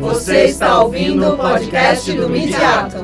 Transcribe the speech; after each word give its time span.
Você 0.00 0.44
está 0.44 0.80
ouvindo 0.82 1.26
o 1.26 1.36
podcast 1.36 2.12
do 2.12 2.28
Midiato. 2.28 2.96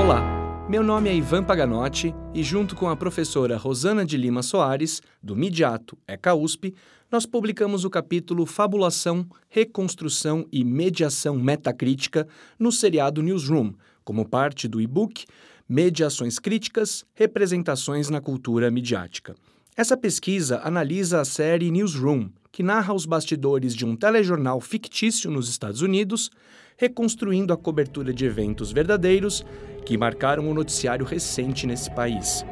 Olá, 0.00 0.66
meu 0.68 0.82
nome 0.82 1.10
é 1.10 1.14
Ivan 1.14 1.42
Paganotti 1.42 2.14
e, 2.32 2.42
junto 2.42 2.76
com 2.76 2.88
a 2.88 2.96
professora 2.96 3.56
Rosana 3.56 4.04
de 4.04 4.16
Lima 4.16 4.42
Soares, 4.42 5.02
do 5.22 5.34
Midiato 5.34 5.98
ECA 6.06 6.34
USP, 6.34 6.74
nós 7.10 7.26
publicamos 7.26 7.84
o 7.84 7.90
capítulo 7.90 8.46
Fabulação, 8.46 9.26
Reconstrução 9.48 10.46
e 10.52 10.64
Mediação 10.64 11.36
Metacrítica 11.36 12.26
no 12.58 12.70
seriado 12.70 13.22
Newsroom, 13.22 13.72
como 14.04 14.28
parte 14.28 14.68
do 14.68 14.80
e-book 14.80 15.26
Mediações 15.68 16.38
Críticas, 16.38 17.04
Representações 17.14 18.08
na 18.08 18.20
Cultura 18.20 18.70
Midiática. 18.70 19.34
Essa 19.74 19.96
pesquisa 19.96 20.60
analisa 20.62 21.22
a 21.22 21.24
série 21.24 21.70
Newsroom, 21.70 22.28
que 22.50 22.62
narra 22.62 22.92
os 22.92 23.06
bastidores 23.06 23.74
de 23.74 23.86
um 23.86 23.96
telejornal 23.96 24.60
fictício 24.60 25.30
nos 25.30 25.48
Estados 25.48 25.80
Unidos, 25.80 26.30
reconstruindo 26.76 27.54
a 27.54 27.56
cobertura 27.56 28.12
de 28.12 28.26
eventos 28.26 28.70
verdadeiros 28.70 29.42
que 29.86 29.96
marcaram 29.96 30.50
o 30.50 30.52
noticiário 30.52 31.06
recente 31.06 31.66
nesse 31.66 31.90
país. 31.94 32.44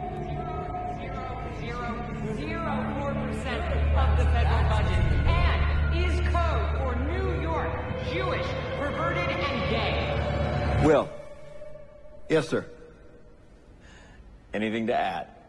Will. 10.82 11.06
Yes, 12.30 12.48
sir. 12.48 12.64
Anything 14.54 14.86
to 14.86 14.94
add? 14.94 15.39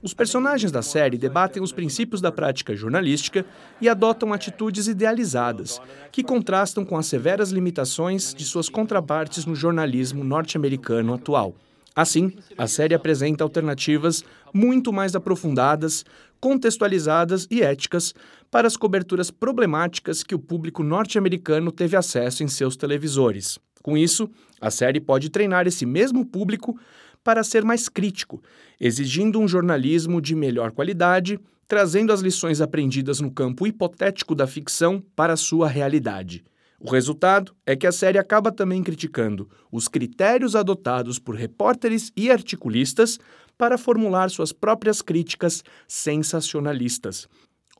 Os 0.00 0.14
personagens 0.14 0.70
da 0.70 0.80
série 0.80 1.18
debatem 1.18 1.60
os 1.60 1.72
princípios 1.72 2.20
da 2.20 2.30
prática 2.30 2.74
jornalística 2.74 3.44
e 3.80 3.88
adotam 3.88 4.32
atitudes 4.32 4.86
idealizadas, 4.86 5.80
que 6.12 6.22
contrastam 6.22 6.84
com 6.84 6.96
as 6.96 7.06
severas 7.06 7.50
limitações 7.50 8.32
de 8.32 8.44
suas 8.44 8.68
contrapartes 8.68 9.44
no 9.44 9.56
jornalismo 9.56 10.22
norte-americano 10.22 11.14
atual. 11.14 11.56
Assim, 11.96 12.32
a 12.56 12.68
série 12.68 12.94
apresenta 12.94 13.42
alternativas 13.42 14.22
muito 14.54 14.92
mais 14.92 15.16
aprofundadas, 15.16 16.04
contextualizadas 16.40 17.48
e 17.50 17.60
éticas 17.60 18.14
para 18.52 18.68
as 18.68 18.76
coberturas 18.76 19.32
problemáticas 19.32 20.22
que 20.22 20.34
o 20.34 20.38
público 20.38 20.84
norte-americano 20.84 21.72
teve 21.72 21.96
acesso 21.96 22.44
em 22.44 22.48
seus 22.48 22.76
televisores. 22.76 23.58
Com 23.82 23.96
isso, 23.96 24.30
a 24.60 24.70
série 24.70 25.00
pode 25.00 25.28
treinar 25.28 25.66
esse 25.66 25.84
mesmo 25.84 26.24
público 26.24 26.78
para 27.22 27.44
ser 27.44 27.64
mais 27.64 27.88
crítico, 27.88 28.42
exigindo 28.80 29.40
um 29.40 29.48
jornalismo 29.48 30.20
de 30.20 30.34
melhor 30.34 30.72
qualidade, 30.72 31.38
trazendo 31.66 32.12
as 32.12 32.20
lições 32.20 32.60
aprendidas 32.60 33.20
no 33.20 33.30
campo 33.30 33.66
hipotético 33.66 34.34
da 34.34 34.46
ficção 34.46 35.02
para 35.14 35.34
a 35.34 35.36
sua 35.36 35.68
realidade. 35.68 36.44
O 36.80 36.90
resultado 36.90 37.54
é 37.66 37.74
que 37.74 37.86
a 37.86 37.92
série 37.92 38.18
acaba 38.18 38.52
também 38.52 38.82
criticando 38.82 39.50
os 39.70 39.88
critérios 39.88 40.54
adotados 40.54 41.18
por 41.18 41.34
repórteres 41.34 42.12
e 42.16 42.30
articulistas 42.30 43.18
para 43.58 43.76
formular 43.76 44.30
suas 44.30 44.52
próprias 44.52 45.02
críticas 45.02 45.64
sensacionalistas. 45.88 47.28